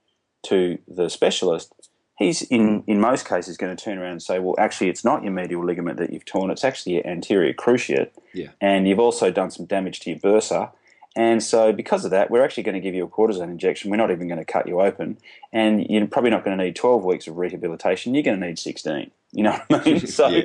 to 0.47 0.77
the 0.87 1.09
specialist. 1.09 1.73
He's 2.17 2.41
in, 2.41 2.83
in 2.87 2.99
most 2.99 3.29
cases 3.29 3.57
going 3.57 3.75
to 3.77 3.83
turn 3.83 3.99
around 3.99 4.13
and 4.13 4.23
say, 4.23 4.39
well, 4.39 4.55
actually, 4.57 4.89
it's 4.89 5.05
not 5.05 5.21
your 5.21 5.31
medial 5.31 5.63
ligament 5.63 5.99
that 5.99 6.11
you've 6.11 6.25
torn; 6.25 6.49
it's 6.49 6.63
actually 6.63 6.93
your 6.95 7.05
anterior 7.05 7.53
cruciate, 7.53 8.09
Yeah. 8.33 8.47
and 8.59 8.87
you've 8.87 8.99
also 8.99 9.29
done 9.29 9.51
some 9.51 9.67
damage 9.67 9.99
to 10.01 10.09
your 10.09 10.19
bursa. 10.19 10.71
And 11.17 11.41
so, 11.41 11.73
because 11.73 12.05
of 12.05 12.11
that, 12.11 12.29
we're 12.29 12.43
actually 12.43 12.61
going 12.61 12.75
to 12.75 12.79
give 12.79 12.93
you 12.93 13.03
a 13.03 13.07
cortisone 13.07 13.49
injection. 13.49 13.89
We're 13.89 13.97
not 13.97 14.11
even 14.11 14.27
going 14.27 14.37
to 14.37 14.45
cut 14.45 14.67
you 14.67 14.79
open, 14.81 15.17
and 15.51 15.83
you're 15.89 16.05
probably 16.05 16.29
not 16.29 16.45
going 16.45 16.55
to 16.55 16.63
need 16.63 16.75
12 16.75 17.03
weeks 17.03 17.25
of 17.25 17.37
rehabilitation. 17.37 18.13
You're 18.13 18.21
going 18.21 18.39
to 18.39 18.45
need 18.45 18.59
16. 18.59 19.09
You 19.31 19.43
know 19.43 19.59
what 19.67 19.87
I 19.87 19.89
mean? 19.89 19.99
So, 20.07 20.27
Yeah. 20.29 20.43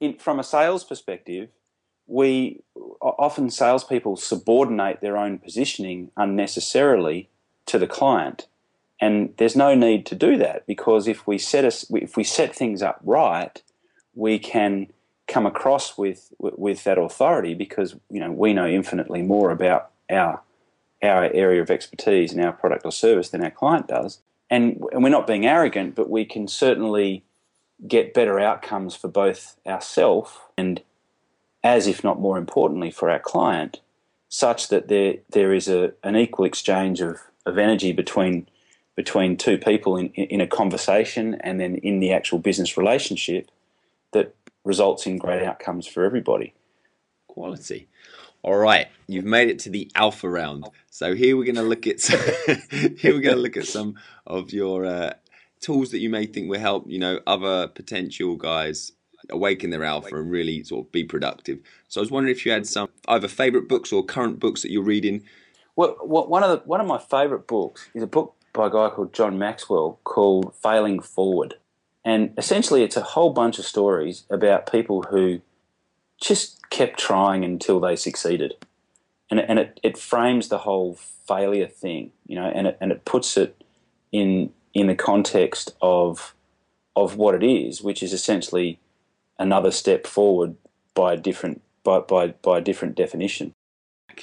in, 0.00 0.18
from 0.18 0.40
a 0.40 0.42
sales 0.42 0.82
perspective, 0.82 1.50
we 2.08 2.62
often 3.00 3.48
salespeople 3.48 4.16
subordinate 4.16 5.00
their 5.00 5.16
own 5.16 5.38
positioning 5.38 6.10
unnecessarily 6.16 7.28
to 7.66 7.78
the 7.78 7.86
client, 7.86 8.48
and 9.00 9.32
there's 9.36 9.54
no 9.54 9.76
need 9.76 10.04
to 10.06 10.16
do 10.16 10.36
that 10.36 10.66
because 10.66 11.06
if 11.06 11.28
we 11.28 11.38
set 11.38 11.64
us 11.64 11.86
if 11.90 12.16
we 12.16 12.24
set 12.24 12.56
things 12.56 12.82
up 12.82 12.98
right, 13.04 13.62
we 14.16 14.40
can 14.40 14.88
come 15.28 15.46
across 15.46 15.96
with 15.96 16.32
with 16.40 16.82
that 16.82 16.98
authority 16.98 17.54
because 17.54 17.94
you 18.10 18.18
know 18.18 18.32
we 18.32 18.52
know 18.52 18.66
infinitely 18.66 19.22
more 19.22 19.52
about 19.52 19.91
our 20.12 20.42
our 21.02 21.24
area 21.24 21.60
of 21.60 21.70
expertise 21.70 22.32
and 22.32 22.40
our 22.40 22.52
product 22.52 22.84
or 22.84 22.92
service 22.92 23.30
than 23.30 23.42
our 23.42 23.50
client 23.50 23.88
does, 23.88 24.20
and, 24.48 24.80
and 24.92 25.02
we're 25.02 25.08
not 25.08 25.26
being 25.26 25.44
arrogant, 25.44 25.96
but 25.96 26.08
we 26.08 26.24
can 26.24 26.46
certainly 26.46 27.24
get 27.88 28.14
better 28.14 28.38
outcomes 28.38 28.94
for 28.94 29.08
both 29.08 29.56
ourselves 29.66 30.30
and 30.56 30.80
as 31.64 31.86
if 31.88 32.04
not 32.04 32.20
more 32.20 32.38
importantly 32.38 32.90
for 32.90 33.10
our 33.10 33.18
client 33.18 33.80
such 34.28 34.68
that 34.68 34.88
there 34.88 35.16
there 35.30 35.52
is 35.52 35.68
a 35.68 35.92
an 36.02 36.16
equal 36.16 36.44
exchange 36.44 37.00
of, 37.00 37.20
of 37.44 37.58
energy 37.58 37.92
between 37.92 38.48
between 38.96 39.36
two 39.36 39.58
people 39.58 39.96
in, 39.96 40.08
in 40.08 40.40
a 40.40 40.46
conversation 40.46 41.34
and 41.40 41.60
then 41.60 41.76
in 41.76 42.00
the 42.00 42.12
actual 42.12 42.38
business 42.38 42.76
relationship 42.76 43.50
that 44.12 44.34
results 44.64 45.06
in 45.06 45.18
great 45.18 45.42
outcomes 45.42 45.86
for 45.86 46.04
everybody. 46.04 46.54
Quality. 47.26 47.88
All 48.44 48.56
right, 48.56 48.88
you've 49.06 49.24
made 49.24 49.48
it 49.48 49.60
to 49.60 49.70
the 49.70 49.90
alpha 49.94 50.28
round. 50.28 50.66
So 50.90 51.14
here 51.14 51.36
we're 51.36 51.44
going 51.44 51.54
to 51.54 51.62
look 51.62 51.86
at 51.86 52.00
some, 52.00 52.20
here 52.98 53.14
we're 53.14 53.20
going 53.20 53.36
to 53.36 53.42
look 53.42 53.56
at 53.56 53.66
some 53.66 53.94
of 54.26 54.52
your 54.52 54.84
uh, 54.84 55.12
tools 55.60 55.92
that 55.92 56.00
you 56.00 56.10
may 56.10 56.26
think 56.26 56.50
will 56.50 56.58
help 56.58 56.84
you 56.88 56.98
know 56.98 57.20
other 57.26 57.68
potential 57.68 58.36
guys 58.36 58.92
awaken 59.30 59.70
their 59.70 59.84
alpha 59.84 60.16
and 60.16 60.30
really 60.30 60.64
sort 60.64 60.86
of 60.86 60.92
be 60.92 61.04
productive. 61.04 61.60
So 61.88 62.00
I 62.00 62.02
was 62.02 62.10
wondering 62.10 62.34
if 62.34 62.44
you 62.44 62.50
had 62.50 62.66
some 62.66 62.88
either 63.06 63.28
favorite 63.28 63.68
books 63.68 63.92
or 63.92 64.04
current 64.04 64.40
books 64.40 64.62
that 64.62 64.72
you're 64.72 64.82
reading. 64.82 65.22
Well, 65.76 65.96
one 66.02 66.42
of 66.42 66.50
the, 66.50 66.56
one 66.66 66.80
of 66.80 66.86
my 66.88 66.98
favourite 66.98 67.46
books 67.46 67.88
is 67.94 68.02
a 68.02 68.08
book 68.08 68.34
by 68.52 68.66
a 68.66 68.70
guy 68.70 68.90
called 68.90 69.14
John 69.14 69.38
Maxwell 69.38 70.00
called 70.02 70.52
Failing 70.60 71.00
Forward, 71.00 71.54
and 72.04 72.34
essentially 72.36 72.82
it's 72.82 72.96
a 72.96 73.02
whole 73.02 73.32
bunch 73.32 73.60
of 73.60 73.64
stories 73.64 74.24
about 74.28 74.70
people 74.70 75.04
who 75.04 75.40
just 76.22 76.70
kept 76.70 76.98
trying 77.00 77.44
until 77.44 77.80
they 77.80 77.96
succeeded, 77.96 78.54
and 79.30 79.40
it, 79.40 79.46
and 79.48 79.58
it, 79.58 79.80
it 79.82 79.98
frames 79.98 80.48
the 80.48 80.58
whole 80.60 80.94
failure 81.28 81.68
thing, 81.68 82.12
you 82.26 82.36
know, 82.36 82.50
and 82.54 82.68
it 82.68 82.78
and 82.80 82.92
it 82.92 83.04
puts 83.04 83.36
it 83.36 83.62
in 84.12 84.52
in 84.74 84.88
the 84.88 84.96
context 84.96 85.74
of 85.82 86.34
of 86.96 87.16
what 87.16 87.34
it 87.34 87.44
is, 87.44 87.82
which 87.82 88.02
is 88.02 88.12
essentially 88.14 88.80
another 89.38 89.70
step 89.72 90.06
forward 90.06 90.56
by 90.94 91.14
a 91.14 91.16
different 91.18 91.62
by 91.84 92.00
by, 92.00 92.28
by 92.28 92.58
a 92.58 92.62
different 92.62 92.96
definition. 92.96 93.52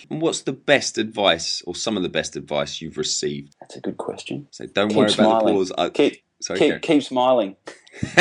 And 0.10 0.22
what's 0.22 0.42
the 0.42 0.54
best 0.54 0.98
advice, 0.98 1.62
or 1.68 1.76
some 1.76 1.98
of 1.98 2.04
the 2.04 2.10
best 2.10 2.36
advice 2.36 2.82
you've 2.82 2.98
received? 2.98 3.56
That's 3.62 3.76
a 3.78 3.82
good 3.82 3.98
question. 3.98 4.48
So 4.52 4.66
don't 4.68 4.90
Keep 4.90 4.98
worry 4.98 5.12
about 5.12 5.18
the 5.18 5.24
smiling. 5.24 5.56
pause. 5.56 5.72
Uh, 5.72 5.76
I- 5.84 5.90
Keep, 5.90 6.24
Sorry, 6.42 6.60
keep, 6.60 6.82
keep 6.82 7.04
smiling. 7.04 7.56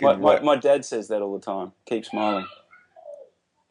My, 0.00 0.16
my, 0.16 0.40
my 0.40 0.56
dad 0.56 0.84
says 0.84 1.08
that 1.08 1.22
all 1.22 1.38
the 1.38 1.44
time. 1.44 1.72
Keep 1.86 2.04
smiling. 2.06 2.46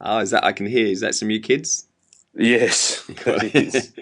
Oh, 0.01 0.19
is 0.19 0.31
that 0.31 0.43
I 0.43 0.51
can 0.51 0.65
hear? 0.65 0.87
Is 0.87 1.01
that 1.01 1.15
some 1.15 1.27
of 1.27 1.31
your 1.31 1.41
kids? 1.41 1.87
Yes, 2.33 3.03
it 3.25 3.55
is. 3.55 3.93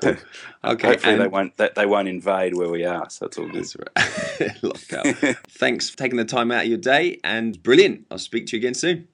Cool. 0.00 0.16
Okay, 0.62 0.88
Hopefully 0.88 1.16
they 1.16 1.26
won't 1.26 1.56
they, 1.56 1.70
they 1.74 1.86
won't 1.86 2.06
invade 2.08 2.54
where 2.54 2.68
we 2.68 2.84
are. 2.84 3.08
So 3.08 3.26
it's 3.26 3.38
all 3.38 3.48
good. 3.48 3.64
That's 3.64 3.76
right. 3.76 4.62
Lockout. 4.62 5.06
Thanks 5.48 5.88
for 5.88 5.96
taking 5.96 6.18
the 6.18 6.24
time 6.24 6.50
out 6.52 6.62
of 6.64 6.68
your 6.68 6.78
day, 6.78 7.18
and 7.24 7.60
brilliant. 7.62 8.06
I'll 8.10 8.18
speak 8.18 8.46
to 8.48 8.56
you 8.56 8.60
again 8.60 8.74
soon. 8.74 9.08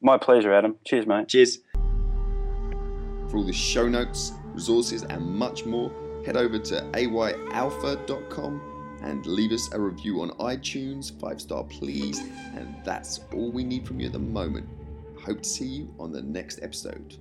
My 0.00 0.16
pleasure, 0.16 0.52
Adam. 0.52 0.76
Cheers, 0.86 1.06
mate. 1.06 1.28
Cheers. 1.28 1.58
For 1.74 3.36
all 3.36 3.44
the 3.44 3.52
show 3.52 3.88
notes, 3.88 4.32
resources, 4.54 5.02
and 5.02 5.22
much 5.22 5.66
more, 5.66 5.92
head 6.24 6.38
over 6.38 6.58
to 6.58 6.80
ayalpha.com 6.92 8.62
and 9.02 9.26
leave 9.26 9.52
us 9.52 9.72
a 9.72 9.80
review 9.80 10.22
on 10.22 10.30
iTunes, 10.30 11.18
five 11.20 11.40
star 11.40 11.64
please. 11.64 12.20
And 12.54 12.74
that's 12.84 13.20
all 13.34 13.52
we 13.52 13.64
need 13.64 13.86
from 13.86 14.00
you 14.00 14.06
at 14.06 14.12
the 14.12 14.18
moment. 14.18 14.66
Hope 15.24 15.42
to 15.42 15.48
see 15.48 15.66
you 15.66 15.94
on 15.98 16.12
the 16.12 16.22
next 16.22 16.60
episode. 16.62 17.16